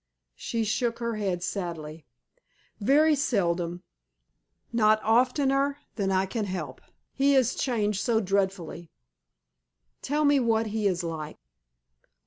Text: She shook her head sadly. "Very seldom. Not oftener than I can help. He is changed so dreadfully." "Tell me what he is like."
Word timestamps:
She 0.35 0.63
shook 0.63 0.97
her 0.97 1.17
head 1.17 1.43
sadly. 1.43 2.07
"Very 2.79 3.13
seldom. 3.13 3.83
Not 4.73 4.99
oftener 5.03 5.77
than 5.95 6.11
I 6.11 6.25
can 6.25 6.45
help. 6.45 6.81
He 7.13 7.35
is 7.35 7.53
changed 7.53 8.01
so 8.01 8.19
dreadfully." 8.19 8.89
"Tell 10.01 10.25
me 10.25 10.39
what 10.39 10.65
he 10.73 10.87
is 10.87 11.03
like." 11.03 11.37